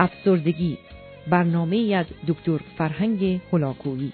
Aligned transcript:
افسردگی. 0.00 0.78
برنامه 1.30 1.76
ای 1.76 1.94
از 1.94 2.06
دکتر 2.28 2.58
فرهنگ 2.78 3.40
هلاکویی. 3.52 4.12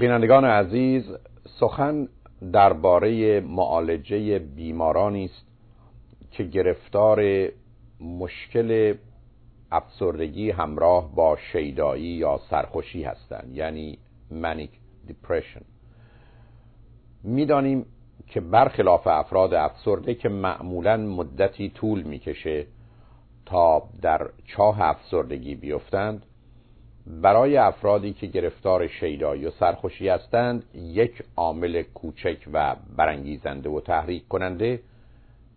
بینندگان 0.00 0.44
عزیز 0.44 1.04
سخن 1.60 2.08
درباره 2.52 3.40
معالجه 3.40 4.38
بیمارانی 4.38 5.24
است 5.24 5.46
که 6.30 6.44
گرفتار 6.44 7.48
مشکل 8.00 8.94
افسردگی 9.72 10.50
همراه 10.50 11.14
با 11.14 11.36
شیدایی 11.52 12.04
یا 12.04 12.40
سرخوشی 12.50 13.02
هستند 13.02 13.56
یعنی 13.56 13.98
منیک 14.30 14.70
دیپرشن 15.06 15.60
می‌دانیم 17.22 17.86
که 18.26 18.40
برخلاف 18.40 19.06
افراد 19.06 19.54
افسرده 19.54 20.14
که 20.14 20.28
معمولا 20.28 20.96
مدتی 20.96 21.68
طول 21.68 22.02
می‌کشه 22.02 22.66
تا 23.46 23.88
در 24.02 24.30
چاه 24.44 24.80
افسردگی 24.80 25.54
بیفتند 25.54 26.26
برای 27.06 27.56
افرادی 27.56 28.12
که 28.12 28.26
گرفتار 28.26 28.86
شیدایی 28.86 29.46
و 29.46 29.50
سرخوشی 29.50 30.08
هستند 30.08 30.64
یک 30.74 31.22
عامل 31.36 31.82
کوچک 31.82 32.36
و 32.52 32.76
برانگیزنده 32.96 33.68
و 33.70 33.80
تحریک 33.80 34.28
کننده 34.28 34.80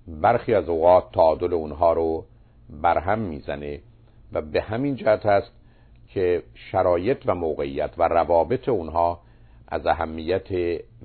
برخی 0.07 0.53
از 0.53 0.69
اوقات 0.69 1.11
تعادل 1.11 1.53
اونها 1.53 1.93
رو 1.93 2.25
برهم 2.69 3.19
می‌زنه 3.19 3.79
و 4.33 4.41
به 4.41 4.61
همین 4.61 4.95
جهت 4.95 5.25
است 5.25 5.51
که 6.07 6.43
شرایط 6.53 7.17
و 7.25 7.35
موقعیت 7.35 7.91
و 7.97 8.07
روابط 8.07 8.69
اونها 8.69 9.19
از 9.67 9.87
اهمیت 9.87 10.51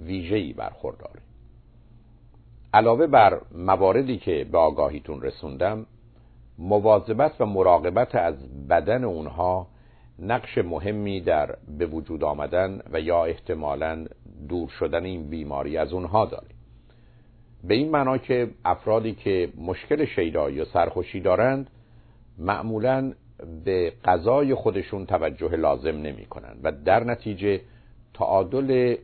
ویژه‌ای 0.01 0.53
برخورداره. 0.53 1.21
علاوه 2.75 3.07
بر 3.07 3.41
مواردی 3.53 4.19
که 4.19 4.47
به 4.53 4.59
آگاهیتون 4.59 5.23
رسوندم 5.23 5.87
مواظبت 6.59 7.41
و 7.41 7.47
مراقبت 7.47 8.15
از 8.15 8.67
بدن 8.69 9.05
اونها 9.05 9.67
نقش 10.21 10.59
مهمی 10.59 11.21
در 11.21 11.57
به 11.79 11.87
وجود 11.87 12.25
آمدن 12.25 12.83
و 12.93 13.01
یا 13.01 13.25
احتمالا 13.25 14.07
دور 14.49 14.69
شدن 14.69 15.05
این 15.05 15.31
بیماری 15.31 15.77
از 15.77 15.93
اونها 15.93 16.25
داره 16.27 16.47
به 17.65 17.75
این 17.75 17.91
معنا 17.91 18.19
که 18.19 18.51
افرادی 18.65 19.15
که 19.15 19.49
مشکل 19.59 20.05
شیدایی 20.05 20.61
و 20.61 20.65
سرخوشی 20.65 21.21
دارند 21.21 21.71
معمولا 22.39 23.13
به 23.65 23.93
غذای 24.05 24.55
خودشون 24.55 25.07
توجه 25.07 25.57
لازم 25.57 25.97
نمی 25.97 26.27
کنند 26.27 26.61
و 26.63 26.73
در 26.73 27.05
نتیجه 27.05 27.61
تعادل 28.15 28.97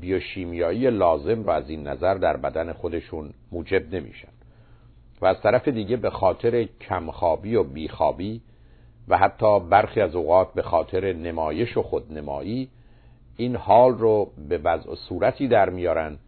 بیوشیمیایی 0.00 0.90
لازم 0.90 1.44
را 1.44 1.54
از 1.54 1.70
این 1.70 1.88
نظر 1.88 2.14
در 2.14 2.36
بدن 2.36 2.72
خودشون 2.72 3.30
موجب 3.52 3.94
نمیشن. 3.94 4.28
و 5.20 5.26
از 5.26 5.40
طرف 5.42 5.68
دیگه 5.68 5.96
به 5.96 6.10
خاطر 6.10 6.64
کمخوابی 6.80 7.54
و 7.54 7.62
بیخوابی 7.62 8.40
و 9.10 9.16
حتی 9.16 9.60
برخی 9.60 10.00
از 10.00 10.14
اوقات 10.14 10.54
به 10.54 10.62
خاطر 10.62 11.12
نمایش 11.12 11.76
و 11.76 11.82
خودنمایی 11.82 12.68
این 13.36 13.56
حال 13.56 13.98
رو 13.98 14.30
به 14.48 14.58
وضع 14.58 14.94
صورتی 14.94 15.48
در 15.48 15.70
میارن 15.70 16.18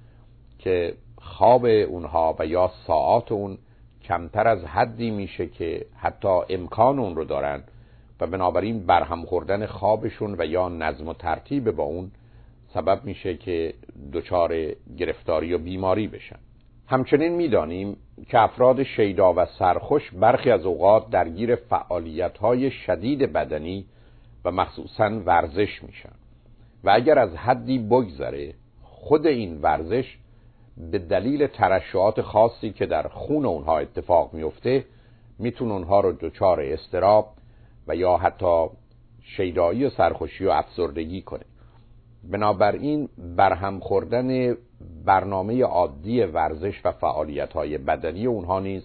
که 0.59 0.95
خواب 1.19 1.65
اونها 1.65 2.37
و 2.39 2.47
یا 2.47 2.71
ساعات 2.87 3.33
اون 3.33 3.59
کمتر 4.05 4.49
از 4.49 4.65
حدی 4.65 5.11
میشه 5.11 5.47
که 5.47 5.87
حتی 5.97 6.41
امکان 6.49 6.99
اون 6.99 7.17
رو 7.17 7.25
دارن 7.25 7.63
و 8.21 8.27
بنابراین 8.27 8.87
برهم 8.87 9.25
خوردن 9.25 9.67
خوابشون 9.67 10.35
و 10.39 10.47
یا 10.47 10.69
نظم 10.69 11.09
و 11.09 11.15
ترتیب 11.15 11.71
با 11.71 11.85
اون 11.85 12.11
سبب 12.75 13.05
میشه 13.05 13.37
که 13.37 13.75
دچار 14.13 14.55
گرفتاری 14.99 15.55
و 15.55 15.59
بیماری 15.59 16.09
بشن. 16.09 16.39
همچنین 16.93 17.33
می‌دانیم 17.33 17.97
که 18.29 18.39
افراد 18.39 18.83
شیدا 18.83 19.33
و 19.37 19.47
سرخوش 19.59 20.11
برخی 20.11 20.51
از 20.51 20.67
اوقات 20.67 21.11
درگیر 21.11 21.55
فعالیت 21.55 22.39
های 22.39 22.71
شدید 22.71 23.33
بدنی 23.33 23.85
و 24.45 24.51
مخصوصا 24.51 25.21
ورزش 25.27 25.83
میشن. 25.83 26.13
و 26.85 26.91
اگر 26.91 27.19
از 27.19 27.37
حدی 27.37 27.79
بگذره 27.79 28.55
خود 28.83 29.27
این 29.27 29.61
ورزش 29.61 30.19
به 30.77 30.99
دلیل 30.99 31.47
ترشعات 31.47 32.21
خاصی 32.21 32.71
که 32.71 32.87
در 32.87 33.09
خون 33.09 33.47
اونها 33.47 33.79
اتفاق 33.79 34.35
میفته 34.35 34.85
می‌تونه 35.39 35.73
اونها 35.73 36.01
رو 36.01 36.13
دچار 36.13 36.61
استراب 36.61 37.29
و 37.87 37.97
یا 37.97 38.17
حتی 38.17 38.67
شیدایی 39.23 39.85
و 39.85 39.91
سرخوشی 39.91 40.45
و 40.45 40.51
افسردگی 40.51 41.23
کنه. 41.23 41.45
بنابراین 42.25 43.09
برهم 43.37 43.81
خوردن 43.81 44.57
برنامه 45.05 45.63
عادی 45.63 46.21
ورزش 46.21 46.81
و 46.85 46.93
فعالیت 46.93 47.53
های 47.53 47.79
بدنی 47.79 48.27
اونها 48.27 48.61
نیز 48.61 48.83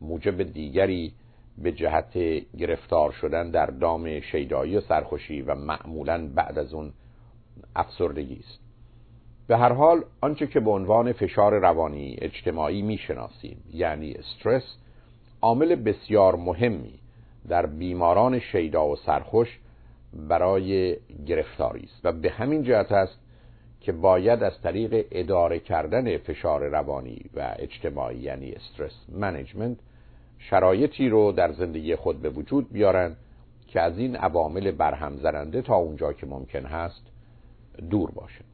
موجب 0.00 0.42
دیگری 0.42 1.12
به 1.58 1.72
جهت 1.72 2.18
گرفتار 2.58 3.12
شدن 3.12 3.50
در 3.50 3.66
دام 3.66 4.20
شیدایی 4.20 4.76
و 4.76 4.80
سرخوشی 4.80 5.42
و 5.42 5.54
معمولا 5.54 6.28
بعد 6.34 6.58
از 6.58 6.74
اون 6.74 6.92
افسردگی 7.76 8.40
است. 8.40 8.58
به 9.46 9.56
هر 9.56 9.72
حال 9.72 10.04
آنچه 10.20 10.46
که 10.46 10.60
به 10.60 10.70
عنوان 10.70 11.12
فشار 11.12 11.58
روانی 11.58 12.16
اجتماعی 12.18 12.82
می‌شناسیم 12.82 13.64
یعنی 13.72 14.12
استرس 14.12 14.76
عامل 15.42 15.74
بسیار 15.74 16.36
مهمی 16.36 16.98
در 17.48 17.66
بیماران 17.66 18.38
شیدا 18.38 18.88
و 18.88 18.96
سرخوش 18.96 19.58
برای 20.12 20.96
گرفتاری 21.26 21.84
است 21.84 22.00
و 22.04 22.12
به 22.12 22.30
همین 22.30 22.62
جهت 22.62 22.92
است 22.92 23.18
که 23.82 23.92
باید 23.92 24.42
از 24.42 24.60
طریق 24.62 25.06
اداره 25.10 25.58
کردن 25.58 26.18
فشار 26.18 26.68
روانی 26.68 27.24
و 27.34 27.54
اجتماعی 27.58 28.18
یعنی 28.18 28.52
استرس 28.52 28.92
منیجمنت 29.08 29.76
شرایطی 30.38 31.08
رو 31.08 31.32
در 31.32 31.52
زندگی 31.52 31.96
خود 31.96 32.22
به 32.22 32.30
وجود 32.30 32.72
بیارن 32.72 33.16
که 33.66 33.80
از 33.80 33.98
این 33.98 34.16
عوامل 34.16 34.70
برهم 34.70 35.16
زننده 35.16 35.62
تا 35.62 35.74
اونجا 35.74 36.12
که 36.12 36.26
ممکن 36.26 36.66
هست 36.66 37.02
دور 37.90 38.10
باشه. 38.10 38.44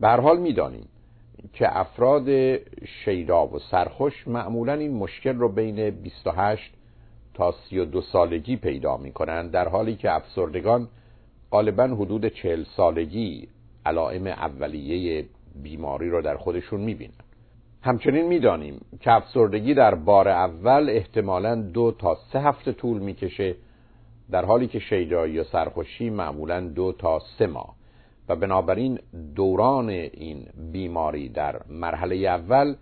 به 0.00 0.08
حال 0.08 0.40
می‌دانیم 0.40 0.88
که 1.52 1.78
افراد 1.78 2.56
شیدا 3.04 3.46
و 3.46 3.58
سرخوش 3.58 4.28
معمولا 4.28 4.72
این 4.72 4.94
مشکل 4.94 5.36
رو 5.36 5.48
بین 5.48 5.90
28 5.90 6.72
تا 7.34 7.54
32 7.70 8.00
سالگی 8.00 8.56
پیدا 8.56 8.96
می 8.96 9.12
کنند 9.12 9.50
در 9.50 9.68
حالی 9.68 9.96
که 9.96 10.14
افسردگان 10.14 10.88
غالبا 11.50 11.84
حدود 11.84 12.26
40 12.26 12.64
سالگی 12.76 13.48
علائم 13.86 14.26
اولیه 14.26 15.24
بیماری 15.62 16.10
رو 16.10 16.22
در 16.22 16.36
خودشون 16.36 16.80
می‌بینن. 16.80 17.12
همچنین 17.82 18.26
می‌دانیم 18.26 18.80
که 19.00 19.12
افسردگی 19.12 19.74
در 19.74 19.94
بار 19.94 20.28
اول 20.28 20.90
احتمالا 20.90 21.54
دو 21.54 21.92
تا 21.98 22.18
سه 22.32 22.40
هفته 22.40 22.72
طول 22.72 22.98
می‌کشه 22.98 23.54
در 24.30 24.44
حالی 24.44 24.66
که 24.66 24.78
شیدایی 24.78 25.34
یا 25.34 25.44
سرخوشی 25.44 26.10
معمولا 26.10 26.60
دو 26.60 26.92
تا 26.92 27.18
سه 27.38 27.46
ماه. 27.46 27.74
و 28.28 28.36
بنابراین 28.36 28.98
دوران 29.34 29.88
این 29.88 30.46
بیماری 30.72 31.28
در 31.28 31.60
مرحله 31.68 32.16
اول 32.16 32.74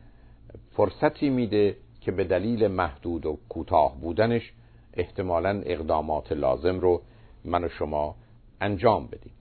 فرصتی 0.72 1.30
میده 1.30 1.76
که 2.00 2.12
به 2.12 2.24
دلیل 2.24 2.66
محدود 2.66 3.26
و 3.26 3.38
کوتاه 3.48 4.00
بودنش 4.00 4.52
احتمالا 4.94 5.62
اقدامات 5.64 6.32
لازم 6.32 6.80
رو 6.80 7.02
من 7.44 7.64
و 7.64 7.68
شما 7.68 8.14
انجام 8.60 9.06
بدیم. 9.06 9.32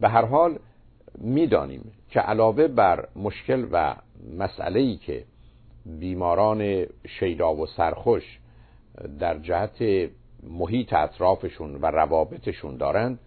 به 0.00 0.08
هر 0.08 0.24
حال 0.24 0.58
می‌دانیم 1.18 1.92
که 2.08 2.20
علاوه 2.20 2.68
بر 2.68 3.08
مشکل 3.16 3.66
و 3.72 3.94
مسئله 4.38 4.80
ای 4.80 4.96
که 4.96 5.24
بیماران 5.86 6.86
شیدا 7.06 7.54
و 7.54 7.66
سرخوش 7.66 8.38
در 9.18 9.38
جهت 9.38 10.10
محیط 10.42 10.92
اطرافشون 10.92 11.74
و 11.74 11.86
روابطشون 11.86 12.76
دارند 12.76 13.18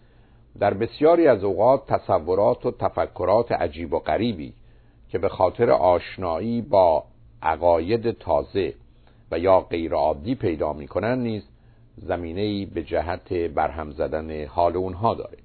در 0.59 0.73
بسیاری 0.73 1.27
از 1.27 1.43
اوقات 1.43 1.93
تصورات 1.93 2.65
و 2.65 2.71
تفکرات 2.71 3.51
عجیب 3.51 3.93
و 3.93 3.99
غریبی 3.99 4.53
که 5.09 5.17
به 5.17 5.29
خاطر 5.29 5.71
آشنایی 5.71 6.61
با 6.61 7.03
عقاید 7.41 8.11
تازه 8.11 8.73
و 9.31 9.39
یا 9.39 9.59
غیرعادی 9.59 10.35
پیدا 10.35 10.73
می‌کنن 10.73 11.19
نیز 11.19 11.43
زمینه 11.97 12.65
به 12.65 12.83
جهت 12.83 13.33
برهم 13.33 13.91
زدن 13.91 14.45
حال 14.45 14.77
اونها 14.77 15.13
داره. 15.13 15.37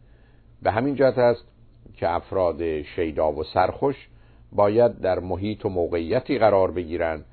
به 0.62 0.70
همین 0.70 0.94
جهت 0.94 1.18
است 1.18 1.51
که 1.96 2.10
افراد 2.10 2.82
شیدا 2.82 3.32
و 3.32 3.44
سرخوش 3.44 4.08
باید 4.52 5.00
در 5.00 5.18
محیط 5.18 5.64
و 5.64 5.68
موقعیتی 5.68 6.38
قرار 6.38 6.70
بگیرند 6.70 7.24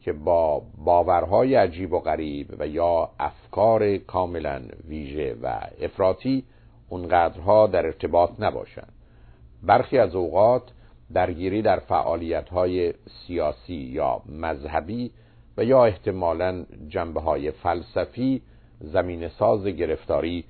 که 0.00 0.12
با 0.12 0.62
باورهای 0.84 1.54
عجیب 1.54 1.92
و 1.92 1.98
غریب 1.98 2.46
و 2.58 2.66
یا 2.66 3.10
افکار 3.20 3.96
کاملا 3.96 4.62
ویژه 4.88 5.36
و 5.42 5.60
افراطی 5.80 6.44
اونقدرها 6.88 7.66
در 7.66 7.86
ارتباط 7.86 8.30
نباشند. 8.38 8.92
برخی 9.62 9.98
از 9.98 10.14
اوقات 10.14 10.62
درگیری 11.14 11.62
در 11.62 11.78
فعالیت 11.78 12.48
های 12.48 12.94
سیاسی 13.26 13.74
یا 13.74 14.22
مذهبی 14.26 15.10
و 15.56 15.64
یا 15.64 15.84
احتمالا 15.84 16.64
جنبه 16.88 17.20
های 17.20 17.50
فلسفی 17.50 18.42
زمین 18.80 19.28
ساز 19.28 19.66
گرفتاری 19.66 20.44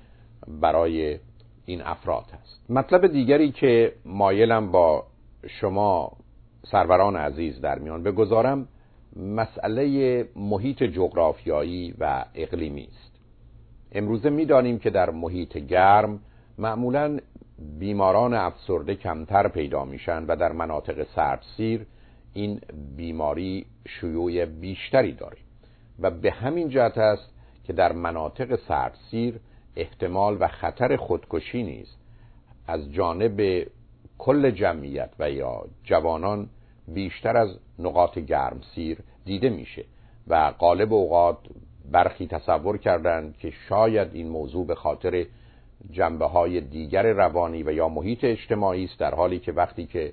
برای 0.49 1.19
این 1.67 1.83
افراد 1.83 2.25
هست. 2.25 2.71
مطلب 2.71 3.07
دیگری 3.07 3.53
که 3.53 3.93
مایلم 4.05 4.73
با 4.73 5.07
شما 5.49 6.13
سروران 6.71 7.17
عزیز 7.17 7.61
در 7.61 7.79
میان 7.79 8.03
بگذارم 8.03 8.69
مسئله 9.17 10.29
محیط 10.37 10.83
جغرافیایی 10.83 11.95
و 11.99 12.25
اقلیمی 12.35 12.89
است. 12.93 13.13
امروزه 13.93 14.31
می‌دانیم 14.31 14.79
که 14.79 14.91
در 14.91 15.11
محیط 15.11 15.57
گرم 15.59 16.21
معمولا 16.59 17.19
بیماران 17.79 18.35
افسرده 18.35 18.95
کمتر 18.95 19.49
پیدا 19.49 19.85
میشن 19.85 20.25
و 20.25 20.37
در 20.37 20.53
مناطق 20.53 21.07
سردسیر 21.15 21.87
این 22.35 22.61
بیماری 22.97 23.67
شیوع 23.87 24.45
بیشتری 24.45 25.13
داره. 25.13 25.37
و 26.01 26.11
به 26.11 26.31
همین 26.31 26.69
جهت 26.69 26.99
است 26.99 27.31
که 27.65 27.73
در 27.73 27.93
مناطق 27.93 28.59
سردسیر 28.69 29.41
احتمال 29.77 30.37
و 30.41 30.49
خطر 30.49 30.97
خودکشی 30.97 31.63
نیز 31.63 31.97
از 32.67 32.93
جانب 32.93 33.67
کل 34.19 34.51
جمعیت 34.51 35.11
و 35.19 35.31
یا 35.31 35.65
جوانان 35.85 36.49
بیشتر 36.89 37.37
از 37.37 37.59
نقاط 37.79 38.19
گرمسیر 38.19 38.99
دیده 39.25 39.51
میشه 39.51 39.85
و 40.29 40.53
غالب 40.53 40.93
اوقات 40.93 41.39
برخی 41.93 42.27
تصور 42.27 42.79
کردند 42.79 43.37
که 43.39 43.53
شاید 43.69 44.09
این 44.13 44.29
موضوع 44.29 44.67
به 44.67 44.75
خاطر 44.75 45.27
جنبه 45.91 46.27
های 46.27 46.61
دیگر 46.61 47.13
روانی 47.13 47.63
و 47.63 47.73
یا 47.73 47.89
محیط 47.89 48.25
اجتماعی 48.25 48.85
است 48.85 48.99
در 48.99 49.15
حالی 49.15 49.39
که 49.39 49.53
وقتی 49.53 49.87
که 49.87 50.13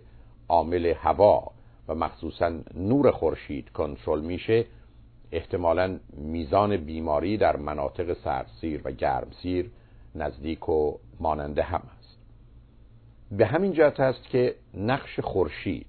عامل 0.50 0.86
هوا 0.86 1.51
و 1.88 1.95
مخصوصا 1.95 2.51
نور 2.75 3.12
خورشید 3.12 3.69
کنترل 3.69 4.21
میشه 4.21 4.66
احتمالا 5.33 6.00
میزان 6.18 6.77
بیماری 6.77 7.38
در 7.38 7.56
مناطق 7.56 8.13
سردسیر 8.24 8.81
و 8.85 8.91
گرمسیر 8.91 9.71
نزدیک 10.15 10.69
و 10.69 10.97
ماننده 11.19 11.63
هم 11.63 11.81
است. 11.97 12.18
به 13.31 13.45
همین 13.45 13.74
جهت 13.74 14.00
است 14.00 14.24
که 14.24 14.56
نقش 14.74 15.19
خورشید 15.19 15.88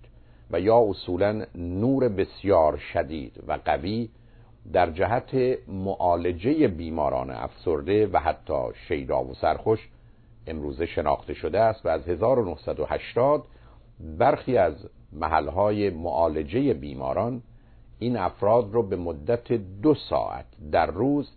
و 0.51 0.61
یا 0.61 0.79
اصولا 0.89 1.47
نور 1.55 2.09
بسیار 2.09 2.77
شدید 2.77 3.45
و 3.47 3.59
قوی 3.65 4.09
در 4.73 4.91
جهت 4.91 5.59
معالجه 5.69 6.69
بیماران 6.69 7.31
افسرده 7.31 8.07
و 8.07 8.19
حتی 8.19 8.63
شیدا 8.89 9.25
و 9.25 9.35
سرخوش 9.35 9.89
امروزه 10.47 10.87
شناخته 10.87 11.35
شده 11.35 11.61
است 11.61 11.87
و 11.87 11.89
از 11.89 12.09
1980 12.09 13.45
برخی 14.19 14.57
از 14.57 14.75
محلهای 15.13 15.91
معالجه 15.91 16.75
بیماران 16.75 17.43
این 18.05 18.17
افراد 18.17 18.73
رو 18.73 18.83
به 18.83 18.97
مدت 18.97 19.53
دو 19.53 19.95
ساعت 19.95 20.45
در 20.73 20.87
روز 20.87 21.31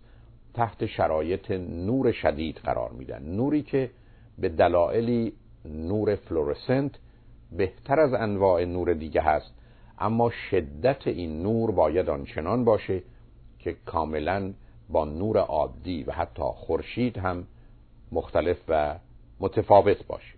تحت 0.54 0.86
شرایط 0.86 1.50
نور 1.50 2.12
شدید 2.12 2.56
قرار 2.56 2.90
میدن. 2.90 3.22
نوری 3.22 3.62
که 3.62 3.90
به 4.38 4.48
دلایلی 4.48 5.32
نور 5.64 6.14
فلورسنت 6.14 6.90
بهتر 7.52 8.00
از 8.00 8.14
انواع 8.14 8.64
نور 8.64 8.92
دیگه 8.92 9.20
هست 9.20 9.54
اما 9.98 10.30
شدت 10.30 11.06
این 11.06 11.42
نور 11.42 11.70
باید 11.70 12.08
آنچنان 12.08 12.64
باشه 12.64 13.02
که 13.58 13.76
کاملا 13.86 14.52
با 14.88 15.04
نور 15.04 15.38
عادی 15.38 16.02
و 16.02 16.12
حتی 16.12 16.42
خورشید 16.42 17.18
هم 17.18 17.46
مختلف 18.12 18.56
و 18.68 18.98
متفاوت 19.40 20.06
باشه. 20.06 20.34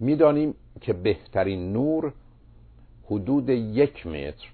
می‌دانیم 0.00 0.54
که 0.80 0.92
بهترین 0.92 1.72
نور 1.72 2.12
حدود 3.06 3.48
یک 3.48 4.06
متر 4.06 4.48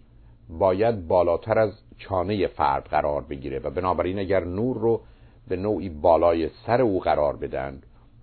باید 0.48 1.08
بالاتر 1.08 1.58
از 1.58 1.72
چانه 1.98 2.46
فرد 2.46 2.84
قرار 2.84 3.22
بگیره 3.22 3.58
و 3.58 3.70
بنابراین 3.70 4.18
اگر 4.18 4.44
نور 4.44 4.78
رو 4.78 5.00
به 5.48 5.56
نوعی 5.56 5.88
بالای 5.88 6.50
سر 6.66 6.82
او 6.82 7.00
قرار 7.00 7.36
بدن 7.36 7.82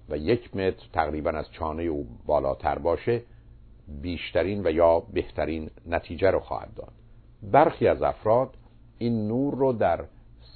و 0.10 0.18
یک 0.18 0.56
متر 0.56 0.86
تقریبا 0.94 1.30
از 1.30 1.52
چانه 1.52 1.84
او 1.84 2.08
بالاتر 2.26 2.78
باشه 2.78 3.22
بیشترین 4.02 4.68
و 4.68 4.72
یا 4.72 5.00
بهترین 5.00 5.70
نتیجه 5.86 6.32
رو 6.32 6.40
خواهد 6.40 6.74
داد. 6.76 6.92
برخی 7.44 7.88
از 7.88 8.02
افراد 8.02 8.50
این 8.98 9.28
نور 9.28 9.56
رو 9.56 9.74
در 9.74 10.06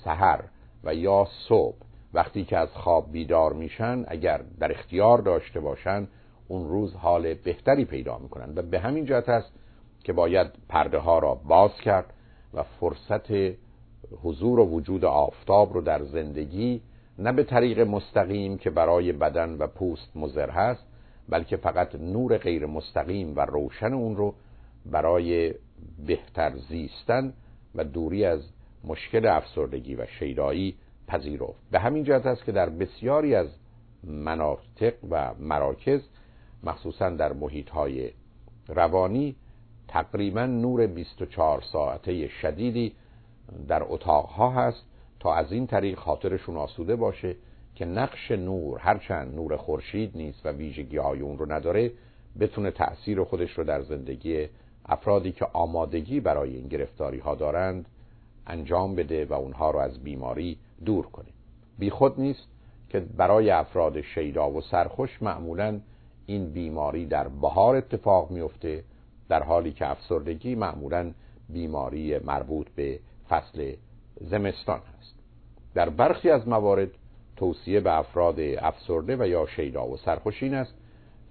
سحر 0.04 0.44
و 0.84 0.96
یا 0.96 1.28
صبح 1.50 1.78
وقتی 2.14 2.46
که 2.46 2.58
از 2.58 2.70
خواب 2.70 3.12
بیدار 3.12 3.54
میشن 3.54 4.06
اگر 4.08 4.42
در 4.60 4.72
اختیار 4.72 5.18
داشته 5.18 5.60
باشن 5.60 6.08
اون 6.48 6.70
روز 6.70 6.94
حال 6.94 7.34
بهتری 7.34 7.86
پیدا 7.86 8.18
می‌کنن. 8.18 8.54
و 8.56 8.62
به 8.62 8.80
همین 8.80 9.06
جهت 9.06 9.30
است 9.30 9.52
که 10.06 10.14
باید 10.14 10.48
پرده 10.70 10.98
ها 10.98 11.20
را 11.20 11.36
باز 11.36 11.72
کرد 11.84 12.14
و 12.54 12.64
فرصت 12.64 13.56
حضور 14.24 14.60
و 14.60 14.66
وجود 14.66 15.06
آفتاب 15.06 15.74
رو 15.74 15.82
در 15.82 16.04
زندگی 16.04 16.82
نه 17.20 17.32
به 17.32 17.44
طریق 17.44 17.80
مستقیم 17.80 18.58
که 18.58 18.70
برای 18.70 19.12
بدن 19.12 19.58
و 19.58 19.68
پوست 19.68 20.18
مضر 20.18 20.50
هست 20.50 20.86
بلکه 21.30 21.58
فقط 21.58 21.96
نور 21.96 22.38
غیر 22.38 22.66
مستقیم 22.66 23.36
و 23.36 23.40
روشن 23.40 23.94
اون 23.94 24.16
رو 24.16 24.34
برای 24.86 25.54
بهتر 26.08 26.58
زیستن 26.70 27.34
و 27.76 27.84
دوری 27.84 28.26
از 28.26 28.42
مشکل 28.84 29.26
افسردگی 29.26 29.96
و 29.96 30.06
شیدایی 30.06 30.76
پذیرفت. 31.08 31.70
به 31.72 31.80
همین 31.80 32.04
جهت 32.04 32.26
است 32.26 32.46
که 32.46 32.52
در 32.52 32.70
بسیاری 32.70 33.36
از 33.36 33.48
مناطق 34.04 34.94
و 35.10 35.34
مراکز 35.40 36.02
مخصوصا 36.64 37.10
در 37.10 37.34
محیط 37.34 37.70
های 37.70 38.12
روانی 38.68 39.36
تقریبا 39.88 40.46
نور 40.46 40.88
24 40.88 41.62
ساعته 41.62 42.28
شدیدی 42.28 42.94
در 43.68 43.84
اتاقها 43.84 44.50
هست 44.50 44.86
تا 45.20 45.34
از 45.34 45.52
این 45.52 45.68
طریق 45.68 46.00
خاطرشون 46.00 46.58
آسوده 46.58 46.96
باشه 46.96 47.36
که 47.76 47.86
نقش 47.86 48.32
نور 48.32 48.80
هرچند 48.80 49.36
نور 49.36 49.58
خورشید 49.58 50.12
نیست 50.18 50.46
و 50.46 50.50
ویژگی 50.50 50.98
های 50.98 51.20
اون 51.20 51.38
رو 51.38 51.52
نداره 51.52 51.92
بتونه 52.40 52.72
تأثیر 52.72 53.24
خودش 53.24 53.52
رو 53.52 53.64
در 53.64 53.82
زندگی 53.82 54.48
افرادی 54.86 55.32
که 55.32 55.48
آمادگی 55.54 56.20
برای 56.20 56.56
این 56.56 56.68
گرفتاری 56.68 57.20
ها 57.20 57.36
دارند 57.36 57.86
انجام 58.48 58.96
بده 58.96 59.26
و 59.26 59.34
اونها 59.34 59.72
رو 59.72 59.80
از 59.80 60.04
بیماری 60.04 60.58
دور 60.86 61.06
کنه. 61.06 61.30
بی 61.80 61.90
خود 61.90 62.20
نیست 62.20 62.48
که 62.90 63.00
برای 63.00 63.50
افراد 63.50 64.02
شیدا 64.02 64.52
و 64.52 64.62
سرخوش 64.62 65.22
معمولا 65.22 65.80
این 66.26 66.50
بیماری 66.50 67.06
در 67.06 67.28
بهار 67.28 67.76
اتفاق 67.76 68.32
میفته 68.32 68.84
در 69.30 69.44
حالی 69.44 69.72
که 69.72 69.90
افسردگی 69.90 70.56
معمولا 70.56 71.12
بیماری 71.50 72.20
مربوط 72.20 72.70
به 72.70 73.00
فصل 73.30 73.74
زمستان 74.22 74.80
هست 74.80 75.16
در 75.74 75.90
برخی 75.90 76.30
از 76.30 76.48
موارد 76.48 76.90
توصیه 77.36 77.80
به 77.80 77.94
افراد 77.94 78.40
افسرده 78.40 79.16
و 79.20 79.28
یا 79.28 79.46
شیدا 79.46 79.88
و 79.88 79.98
سرخوشین 79.98 80.54
است 80.54 80.74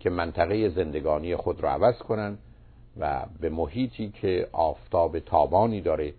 که 0.01 0.11
منطقه 0.11 0.69
زندگانی 0.69 1.37
خود 1.37 1.61
را 1.61 1.71
عوض 1.71 1.99
کنند 1.99 2.39
و 3.01 3.27
به 3.41 3.51
محیطی 3.51 4.11
که 4.11 4.49
آفتاب 4.53 5.19
تابانی 5.19 5.81
داره 5.81 6.15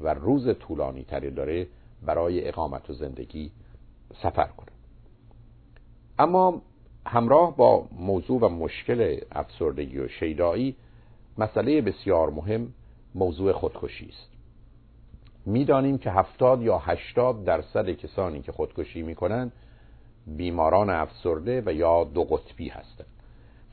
و 0.00 0.14
روز 0.14 0.58
طولانی 0.58 1.04
تری 1.04 1.30
داره 1.30 1.66
برای 2.02 2.48
اقامت 2.48 2.90
و 2.90 2.92
زندگی 2.92 3.50
سفر 4.22 4.46
کنند. 4.46 4.70
اما 6.18 6.62
همراه 7.06 7.56
با 7.56 7.86
موضوع 7.98 8.40
و 8.40 8.48
مشکل 8.48 9.20
افسردگی 9.32 9.98
و 9.98 10.08
شیدایی 10.08 10.76
مسئله 11.40 11.80
بسیار 11.80 12.30
مهم 12.30 12.74
موضوع 13.14 13.52
خودکشی 13.52 14.08
است. 14.08 14.30
می‌دانیم 15.46 15.98
که 15.98 16.10
هفتاد 16.10 16.62
یا 16.62 16.78
هشتاد 16.78 17.44
درصد 17.44 17.90
کسانی 17.90 18.42
که 18.42 18.52
خودکشی 18.52 19.02
می‌کنند 19.02 19.52
بیماران 20.26 20.90
افسرده 20.90 21.62
و 21.66 21.72
یا 21.72 22.04
دو 22.04 22.24
قطبی 22.24 22.68
هستند 22.68 23.06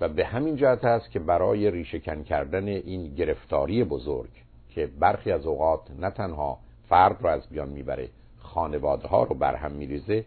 و 0.02 0.10
به 0.10 0.26
همین 0.26 0.56
جهت 0.56 0.86
است 0.86 1.12
که 1.12 1.20
برای 1.20 1.72
ریشهکن 1.72 2.24
کردن 2.24 2.68
این 2.68 3.16
گرفتاری 3.16 3.84
بزرگ 3.84 4.30
که 4.70 4.88
برخی 5.00 5.32
از 5.32 5.46
اوقات 5.46 5.92
نه 6.00 6.10
تنها 6.10 6.60
فرد 6.90 7.22
را 7.22 7.32
از 7.32 7.48
بیان 7.50 7.70
می‌بره 7.70 8.10
خانواده 8.40 9.08
ها 9.08 9.24
رو 9.24 9.36
برهم 9.36 9.72
میریزه 9.72 10.26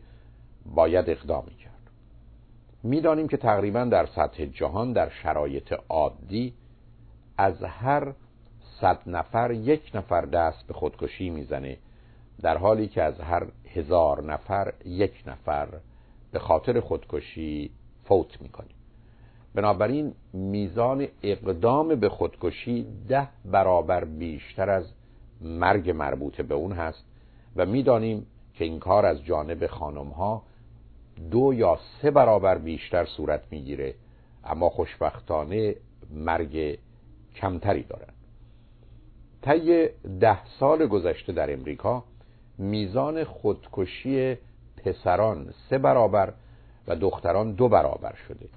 باید 0.74 1.10
اقدامی 1.10 1.54
کرد 1.54 1.90
می‌دانیم 2.82 3.28
که 3.28 3.36
تقریبا 3.36 3.84
در 3.84 4.06
سطح 4.06 4.44
جهان 4.44 4.92
در 4.92 5.08
شرایط 5.08 5.74
عادی 5.88 6.54
از 7.40 7.62
هر 7.62 8.12
صد 8.80 8.98
نفر 9.06 9.50
یک 9.50 9.90
نفر 9.94 10.20
دست 10.20 10.66
به 10.66 10.74
خودکشی 10.74 11.30
می‌زنه 11.30 11.76
در 12.42 12.56
حالی 12.56 12.88
که 12.88 13.02
از 13.02 13.20
هر 13.20 13.46
هزار 13.74 14.24
نفر 14.24 14.72
یک 14.84 15.22
نفر 15.26 15.68
به 16.32 16.38
خاطر 16.38 16.80
خودکشی 16.80 17.70
فوت 18.04 18.42
می‌کنه. 18.42 18.68
بنابراین 19.54 20.14
میزان 20.32 21.06
اقدام 21.22 21.88
به 21.94 22.08
خودکشی 22.08 22.86
ده 23.08 23.28
برابر 23.44 24.04
بیشتر 24.04 24.70
از 24.70 24.84
مرگ 25.40 25.90
مربوط 25.90 26.40
به 26.40 26.54
اون 26.54 26.72
هست 26.72 27.04
و 27.56 27.66
می‌دانیم 27.66 28.26
که 28.54 28.64
این 28.64 28.78
کار 28.78 29.06
از 29.06 29.24
جانب 29.24 29.66
خانم 29.66 30.08
ها 30.08 30.42
دو 31.30 31.54
یا 31.54 31.78
سه 32.02 32.10
برابر 32.10 32.58
بیشتر 32.58 33.04
صورت 33.04 33.42
می‌گیره. 33.50 33.94
اما 34.44 34.68
خوشبختانه 34.68 35.74
مرگ 36.10 36.78
کمتری 37.36 37.82
دارند 37.82 38.14
طی 39.42 39.88
ده 40.20 40.44
سال 40.46 40.86
گذشته 40.86 41.32
در 41.32 41.52
امریکا 41.52 42.04
میزان 42.58 43.24
خودکشی 43.24 44.36
پسران 44.76 45.54
سه 45.70 45.78
برابر 45.78 46.32
و 46.88 46.96
دختران 46.96 47.52
دو 47.52 47.68
برابر 47.68 48.14
شده 48.28 48.48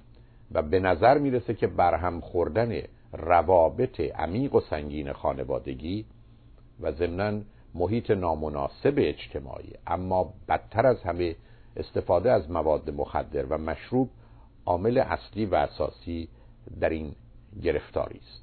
و 0.51 0.61
به 0.61 0.79
نظر 0.79 1.17
می‌رسه 1.17 1.53
که 1.53 1.67
برهم 1.67 2.21
خوردن 2.21 2.81
روابط 3.13 3.99
عمیق 3.99 4.55
و 4.55 4.61
سنگین 4.61 5.13
خانوادگی 5.13 6.05
و 6.81 6.91
ضمنا 6.91 7.41
محیط 7.75 8.11
نامناسب 8.11 8.93
اجتماعی 8.97 9.73
اما 9.87 10.33
بدتر 10.49 10.87
از 10.87 11.03
همه 11.03 11.35
استفاده 11.77 12.31
از 12.31 12.51
مواد 12.51 12.89
مخدر 12.89 13.45
و 13.45 13.57
مشروب 13.57 14.09
عامل 14.65 14.97
اصلی 14.97 15.45
و 15.45 15.55
اساسی 15.55 16.29
در 16.79 16.89
این 16.89 17.15
گرفتاری 17.63 18.19
است. 18.19 18.42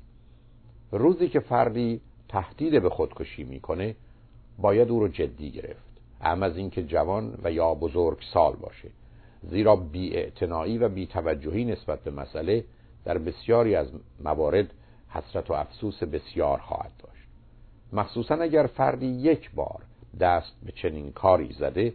روزی 0.92 1.28
که 1.28 1.40
فردی 1.40 2.00
تهدید 2.28 2.82
به 2.82 2.90
خودکشی 2.90 3.44
می‌کنه 3.44 3.94
باید 4.58 4.90
او 4.90 5.00
رو 5.00 5.08
جدی 5.08 5.50
گرفت. 5.50 5.90
اهم 6.20 6.42
از 6.42 6.56
اینکه 6.56 6.82
جوان 6.82 7.38
و 7.42 7.52
یا 7.52 7.74
بزرگ 7.74 8.18
سال 8.32 8.56
باشه. 8.56 8.88
زیرا 9.42 9.76
بیاعتنایی 9.76 10.78
و 10.78 10.88
بیتوجهی 10.88 11.64
نسبت 11.64 12.04
به 12.04 12.10
مسئله 12.10 12.64
در 13.04 13.18
بسیاری 13.18 13.74
از 13.74 13.90
موارد 14.24 14.70
حسرت 15.08 15.50
و 15.50 15.52
افسوس 15.52 16.02
بسیار 16.02 16.58
خواهد 16.58 16.92
داشت. 16.98 17.28
مخصوصا 17.92 18.34
اگر 18.34 18.66
فردی 18.66 19.06
یک 19.06 19.50
بار 19.54 19.82
دست 20.20 20.52
به 20.66 20.72
چنین 20.72 21.12
کاری 21.12 21.52
زده 21.52 21.94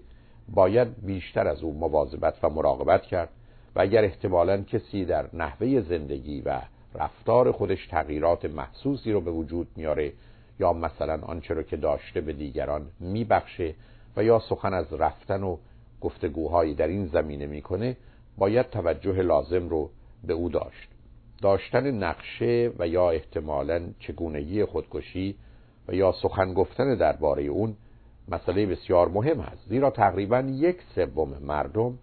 باید 0.50 1.06
بیشتر 1.06 1.48
از 1.48 1.64
او 1.64 1.74
مواظبت 1.74 2.44
و 2.44 2.50
مراقبت 2.50 3.02
کرد 3.02 3.30
و 3.76 3.82
اگر 3.82 4.04
احتمالا 4.04 4.62
کسی 4.62 5.06
در 5.06 5.30
نحوه 5.34 5.82
زندگی 5.82 6.42
و 6.42 6.62
رفتار 7.00 7.52
خودش 7.52 7.88
تغییرات 7.88 8.46
محسوسی 8.46 9.12
رو 9.12 9.22
به 9.22 9.32
وجود 9.32 9.68
میاره 9.76 10.14
یا 10.60 10.74
مثلا 10.74 11.20
آنچه 11.22 11.54
رو 11.54 11.64
که 11.64 11.78
داشته 11.78 12.22
به 12.22 12.34
دیگران 12.34 12.88
میبخشه 13.00 13.76
و 14.18 14.24
یا 14.24 14.40
سخن 14.40 14.74
از 14.74 14.94
رفتن 14.94 15.44
و 15.44 15.58
گفتگوهایی 16.02 16.76
در 16.76 16.88
این 16.88 17.06
زمینه 17.06 17.46
می‌کنه 17.46 17.98
باید 18.38 18.70
توجه 18.70 19.22
لازم 19.22 19.70
رو 19.70 19.90
به 20.24 20.34
او 20.34 20.50
داشت. 20.50 20.90
داشتن 21.42 21.92
نقشه 21.92 22.72
و 22.80 22.88
یا 22.88 23.10
احتمالا 23.10 23.82
چگونگی 24.00 24.66
خودکشی 24.66 25.36
و 25.88 25.94
یا 25.94 26.12
سخن 26.12 26.54
گفتن 26.54 26.96
درباره 26.96 27.44
اون 27.44 27.76
مسئله 28.28 28.66
بسیار 28.66 29.08
مهم 29.08 29.40
است. 29.40 29.70
زیرا 29.70 29.90
تقریبا 29.90 30.40
یک 30.40 30.78
سوم 30.96 31.38
مردم 31.42 31.98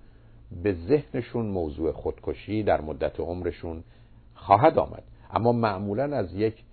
به 0.62 0.72
ذهنشون 0.88 1.46
موضوع 1.46 1.92
خودکشی 1.92 2.62
در 2.62 2.80
مدت 2.80 3.20
عمرشون 3.20 3.84
خواهد 4.46 4.78
آمد. 4.78 5.02
اما 5.30 5.52
معمولا 5.52 6.16
از 6.16 6.34
یک 6.34 6.64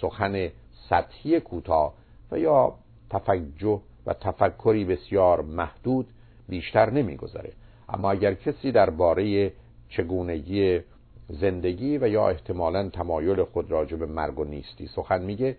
سخن 0.00 0.48
سطحی 0.88 1.40
کوتاه 1.40 1.94
و 2.30 2.38
یا 2.38 2.74
تفجه 3.10 3.80
و 4.06 4.14
تفکری 4.14 4.84
بسیار 4.84 5.42
محدود 5.42 6.06
بیشتر 6.48 6.90
نمیگذره 6.90 7.52
اما 7.88 8.10
اگر 8.10 8.34
کسی 8.34 8.72
درباره 8.72 9.52
چگونگی 9.88 10.80
زندگی 11.28 11.98
و 11.98 12.08
یا 12.08 12.28
احتمالا 12.28 12.88
تمایل 12.88 13.44
خود 13.44 13.70
راجع 13.70 13.96
به 13.96 14.06
مرگ 14.06 14.38
و 14.38 14.44
نیستی 14.44 14.86
سخن 14.86 15.22
میگه 15.22 15.56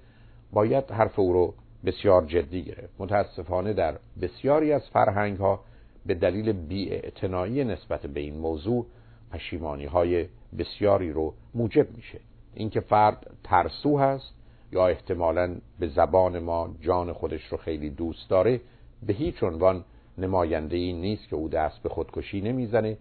باید 0.53 0.91
حرف 0.91 1.19
او 1.19 1.33
رو 1.33 1.53
بسیار 1.85 2.25
جدی 2.25 2.63
گرفت 2.63 2.93
متاسفانه 2.99 3.73
در 3.73 3.97
بسیاری 4.21 4.73
از 4.73 4.89
فرهنگ 4.93 5.37
ها 5.37 5.59
به 6.05 6.13
دلیل 6.13 6.51
بیاعتنایی 6.51 7.63
نسبت 7.63 8.05
به 8.05 8.19
این 8.19 8.37
موضوع 8.37 8.85
پشیمانی 9.31 9.85
های 9.85 10.27
بسیاری 10.57 11.11
رو 11.11 11.33
موجب 11.55 11.87
میشه. 11.95 12.19
اینکه 12.53 12.79
فرد 12.79 13.37
ترسو 13.43 13.97
هست 13.97 14.33
یا 14.71 14.87
احتمالا 14.87 15.55
به 15.79 15.87
زبان 15.87 16.39
ما 16.39 16.69
جان 16.81 17.13
خودش 17.13 17.45
رو 17.45 17.57
خیلی 17.57 17.89
دوست 17.89 18.29
داره 18.29 18.61
به 19.07 19.13
هیچ 19.13 19.43
عنوان 19.43 19.83
نماینده 20.17 20.77
این 20.77 21.01
نیست 21.01 21.29
که 21.29 21.35
او 21.35 21.49
دست 21.49 21.83
به 21.83 21.89
خودکشی 21.89 22.41
نمی‌زنه. 22.41 22.97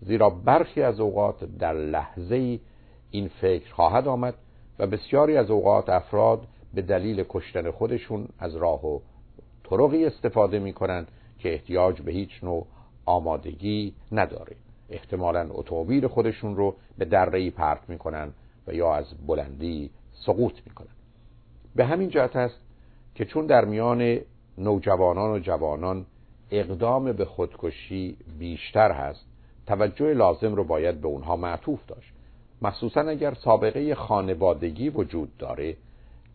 زیرا 0.00 0.30
برخی 0.30 0.82
از 0.82 1.00
اوقات 1.00 1.44
در 1.44 1.72
لحظه 1.72 2.60
این 3.10 3.28
فکر 3.28 3.74
خواهد 3.74 4.08
آمد 4.08 4.34
و 4.78 4.86
بسیاری 4.86 5.36
از 5.36 5.50
اوقات 5.50 5.88
افراد 5.88 6.46
به 6.74 6.82
دلیل 6.82 7.24
کشتن 7.28 7.70
خودشون 7.70 8.28
از 8.38 8.56
راه 8.56 8.86
و 8.86 9.00
طرقی 9.70 10.04
استفاده 10.04 10.58
می‌کنن 10.58 11.06
که 11.38 11.52
احتیاج 11.52 12.02
به 12.02 12.12
هیچ 12.12 12.44
نوع 12.44 12.66
آمادگی 13.06 13.94
نداره. 14.12 14.56
احتمالا 14.90 15.48
اتومبیل 15.50 16.06
خودشون 16.06 16.56
رو 16.56 16.74
به 16.98 17.04
دره 17.04 17.50
پرت 17.50 17.88
می‌کنن 17.88 18.32
و 18.66 18.74
یا 18.74 18.94
از 18.94 19.06
بلندی 19.26 19.90
سقوط 20.12 20.54
می‌کنن. 20.66 20.88
به 21.76 21.84
همین 21.84 22.08
جهت 22.08 22.36
است 22.36 22.60
که 23.14 23.24
چون 23.24 23.46
در 23.46 23.64
میان 23.64 24.20
نوجوانان 24.58 25.30
و 25.30 25.38
جوانان 25.38 26.06
اقدام 26.50 27.12
به 27.12 27.24
خودکشی 27.24 28.16
بیشتر 28.38 28.92
هست 28.92 29.24
توجه 29.66 30.14
لازم 30.14 30.54
رو 30.54 30.64
باید 30.64 31.00
به 31.00 31.08
اونها 31.08 31.36
معطوف 31.36 31.86
داشت. 31.86 32.12
مخصوصا 32.62 33.00
اگر 33.00 33.34
سابقه 33.34 33.94
خانوادگی 33.94 34.88
وجود 34.88 35.36
داره 35.36 35.76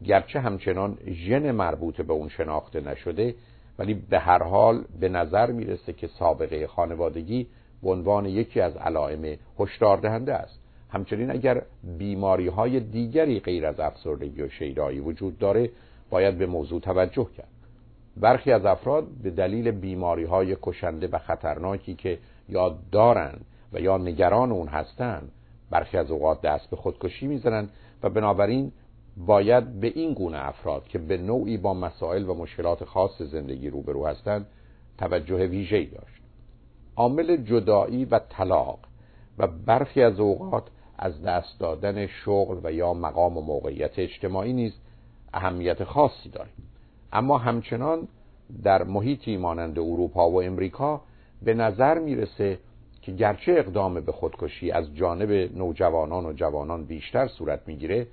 گرچه 0.05 0.39
همچنان 0.39 0.98
ژن 1.07 1.51
مربوط 1.51 2.01
به 2.01 2.13
اون 2.13 2.29
شناخته 2.29 2.81
نشده 2.81 3.36
ولی 3.79 3.93
به 3.93 4.19
هر 4.19 4.43
حال 4.43 4.83
به 5.00 5.10
نظر 5.10 5.51
می‌رسه 5.51 5.93
که 5.93 6.07
سابقه 6.07 6.67
خانوادگی 6.67 7.48
به 7.84 7.90
عنوان 7.90 8.25
یکی 8.25 8.62
از 8.62 8.75
علائم 8.78 9.38
هشدار 9.60 9.98
دهنده 9.98 10.34
است. 10.34 10.60
همچنین 10.90 11.32
اگر 11.32 11.62
بیماری 11.98 12.48
های 12.48 12.80
دیگری 12.80 13.40
غیر 13.40 13.66
از 13.66 13.80
افسردگی 13.80 14.42
و 14.42 14.50
شیدایی 14.50 15.00
وجود 15.00 15.38
داره 15.38 15.70
باید 16.10 16.38
به 16.38 16.46
موضوع 16.46 16.82
توجه 16.82 17.28
کرد. 17.38 17.48
برخی 18.18 18.52
از 18.52 18.66
افراد 18.66 19.08
به 19.24 19.30
دلیل 19.30 19.72
بیماری 19.72 20.24
های 20.24 20.58
کشنده 20.62 21.08
و 21.08 21.18
خطرناکی 21.18 21.96
که 21.96 22.20
یا 22.50 22.78
دارن 22.92 23.34
و 23.74 23.80
یا 23.80 23.98
نگران 23.98 24.52
اون 24.52 24.68
هستند 24.68 25.32
برخی 25.70 25.98
از 25.98 26.12
اوقات 26.12 26.42
دست 26.42 26.70
به 26.70 26.75
خودکشی 26.75 27.28
می‌زنند 27.28 27.70
و 28.04 28.10
بنابراین 28.10 28.72
باید 29.18 29.80
به 29.80 29.88
این 29.88 30.13
گونه 30.13 30.48
افراد 30.48 30.88
که 30.88 31.00
به 31.00 31.18
نوعی 31.18 31.58
با 31.58 31.74
مسائل 31.74 32.30
و 32.30 32.34
مشکلات 32.34 32.84
خاص 32.84 33.22
زندگی 33.22 33.70
روبرو 33.70 34.08
هستند 34.08 34.46
توجه 34.98 35.48
ویژه‌ای 35.48 35.86
داشت. 35.86 36.23
عامل 36.95 37.38
جدایی 37.38 38.05
و 38.05 38.19
طلاق 38.19 38.79
و 39.38 39.47
برخی 39.47 40.01
از 40.01 40.19
اوقات 40.19 40.63
از 40.97 41.21
دست 41.21 41.59
دادن 41.59 42.07
شغل 42.07 42.57
و 42.63 42.71
یا 42.71 42.93
مقام 42.93 43.38
و 43.38 43.41
موقعیت 43.41 44.00
اجتماعی 44.00 44.53
نیز 44.53 44.73
اهمیت 45.33 45.83
خاصی 45.83 46.29
داره 46.29 46.50
اما 47.13 47.38
همچنان 47.38 48.07
در 48.63 48.83
محیطی 48.83 49.38
مانند 49.38 49.79
اروپا 49.79 50.29
و 50.29 50.43
امریکا 50.43 51.01
به 51.43 51.53
نظر 51.53 52.00
می‌رسه 52.00 52.59
که 53.01 53.12
گرچه 53.12 53.51
اقدام 53.51 53.93
به 53.93 54.12
خودکشی 54.12 54.71
از 54.71 54.95
جانب 54.95 55.31
نوجوانان 55.57 56.25
و 56.25 56.33
جوانان 56.33 56.85
بیشتر 56.85 57.27
صورت 57.27 57.62
می‌گیره 57.67 58.07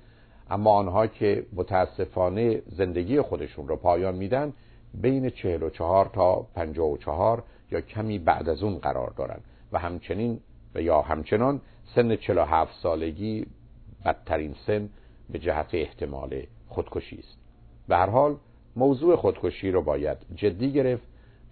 اما 0.49 0.71
آنها 0.71 1.07
که 1.07 1.45
متاسفانه 1.53 2.61
زندگی 2.67 3.21
خودشون 3.21 3.67
رو 3.67 3.75
پایان 3.75 4.15
میدن 4.15 4.53
بین 4.93 5.29
44 5.29 6.09
تا 6.13 6.35
54 6.55 7.43
یا 7.71 7.81
کمی 7.81 8.19
بعد 8.19 8.49
از 8.49 8.63
اون 8.63 8.77
قرار 8.77 9.09
دارن. 9.09 9.39
و 9.71 9.79
همچنین 9.79 10.39
و 10.75 10.81
یا 10.81 11.01
همچنان 11.01 11.61
سن 11.95 12.15
47 12.15 12.79
سالگی 12.81 13.45
بدترین 14.05 14.55
سن 14.67 14.89
به 15.29 15.39
جهت 15.39 15.69
احتمال 15.73 16.43
خودکشی 16.67 17.17
است. 17.19 17.37
به 17.87 17.97
هر 17.97 18.09
حال 18.09 18.37
موضوع 18.75 19.15
خودکشی 19.15 19.71
رو 19.71 19.81
باید 19.81 20.17
جدی 20.35 20.71
گرفت 20.71 21.03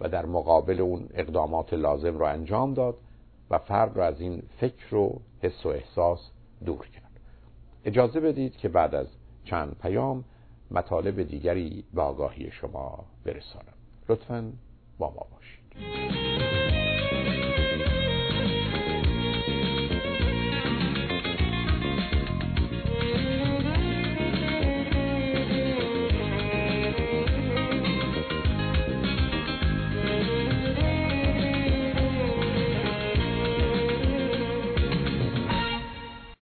و 0.02 0.10
در 0.10 0.26
مقابل 0.26 0.82
اون 0.82 1.10
اقدامات 1.14 1.74
لازم 1.74 2.18
رو 2.18 2.26
انجام 2.26 2.74
داد 2.74 2.98
و 3.50 3.58
فرد 3.58 3.98
رو 3.98 4.04
از 4.04 4.22
این 4.22 4.44
فکر 4.60 4.96
و 4.96 5.22
حس 5.42 5.66
و 5.66 5.70
احساس 5.70 6.20
دور 6.66 6.88
کرد. 6.88 7.10
اجازه 7.86 8.20
بدید 8.20 8.58
که 8.58 8.70
بعد 8.70 8.96
از 8.96 9.08
چند 9.44 9.76
پیام 9.82 10.24
مطالب 10.72 11.24
دیگری 11.24 11.84
به 11.94 12.02
آگاهی 12.02 12.52
شما 12.52 13.06
برسانم. 13.26 13.74
لطفا 14.10 14.52
با 14.98 15.10
ما 15.10 15.28
باشید. 15.32 15.59
week. 15.76 16.29